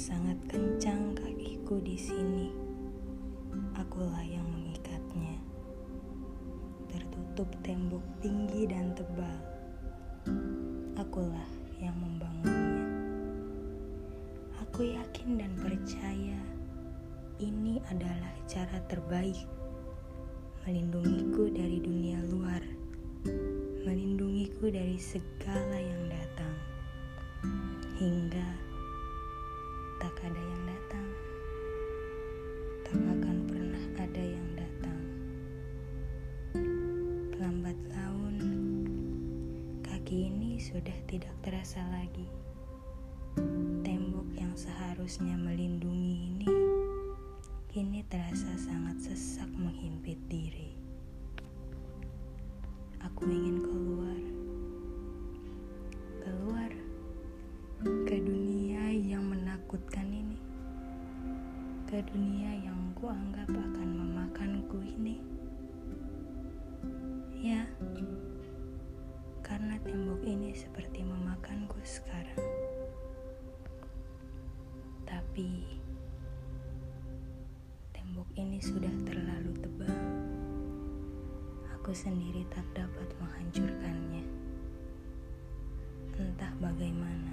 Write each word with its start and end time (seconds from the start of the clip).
Sangat 0.00 0.40
kencang 0.48 1.12
kakiku 1.12 1.76
di 1.84 1.92
sini. 1.92 2.48
Akulah 3.76 4.24
yang 4.24 4.48
mengikatnya. 4.48 5.36
Tertutup 6.88 7.52
tembok 7.60 8.00
tinggi 8.24 8.64
dan 8.64 8.96
tebal. 8.96 9.36
Akulah 10.96 11.44
yang 11.76 11.92
membangunnya. 12.00 12.88
Aku 14.64 14.88
yakin 14.88 15.36
dan 15.36 15.52
percaya 15.60 16.40
ini 17.36 17.76
adalah 17.92 18.32
cara 18.48 18.80
terbaik 18.88 19.36
melindungiku 20.64 21.52
dari 21.52 21.76
dunia 21.76 22.24
luar, 22.32 22.64
melindungiku 23.84 24.72
dari 24.72 24.96
segala 24.96 25.76
yang 25.76 26.08
datang, 26.08 26.54
hingga 28.00 28.49
kaki 40.10 40.26
ini 40.26 40.58
sudah 40.58 40.98
tidak 41.06 41.30
terasa 41.38 41.78
lagi. 41.94 42.26
Tembok 43.86 44.26
yang 44.34 44.50
seharusnya 44.58 45.38
melindungi 45.38 46.34
ini 46.34 46.50
kini 47.70 48.02
terasa 48.10 48.50
sangat 48.58 49.06
sesak 49.06 49.46
menghimpit 49.54 50.18
diri. 50.26 50.74
Aku 53.06 53.22
ingin 53.22 53.62
keluar, 53.62 54.22
keluar 56.26 56.70
ke 58.10 58.16
dunia 58.18 58.90
yang 58.90 59.22
menakutkan 59.30 60.10
ini, 60.10 60.42
ke 61.86 62.02
dunia 62.10 62.66
yang 62.66 62.90
kuanggap 62.98 63.46
akan 63.46 63.88
memakanku 63.94 64.82
ini. 64.82 65.22
Tapi 75.30 75.62
tembok 77.94 78.26
ini 78.34 78.58
sudah 78.58 78.90
terlalu 79.06 79.54
tebal. 79.62 80.02
Aku 81.78 81.94
sendiri 81.94 82.42
tak 82.50 82.66
dapat 82.74 83.06
menghancurkannya. 83.22 84.26
Entah 86.18 86.50
bagaimana. 86.58 87.30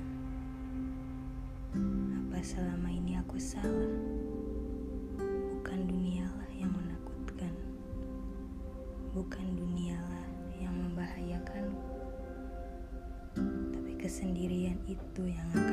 Apa 2.21 2.37
selama 2.45 2.85
ini 2.85 3.17
aku 3.17 3.41
salah? 3.41 3.97
Bukan 5.57 5.89
dunialah 5.89 6.53
yang 6.53 6.69
menakutkan. 6.69 7.53
Bukan 9.09 9.57
dunialah 9.57 10.29
yang 10.53 10.77
membahayakanku. 10.85 11.97
Tapi 13.73 13.91
kesendirian 13.97 14.77
itu 14.85 15.33
yang 15.33 15.49
akan 15.49 15.66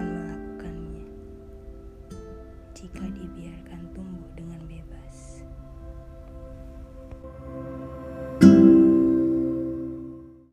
jika 2.94 3.10
dibiarkan 3.10 3.90
tumbuh 3.90 4.30
dengan 4.38 4.62
bebas. 4.70 5.33